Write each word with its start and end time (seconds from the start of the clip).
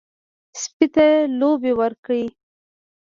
سپي 0.61 0.85
ته 0.93 1.05
لوبې 1.39 1.71
ورکړئ. 1.81 2.25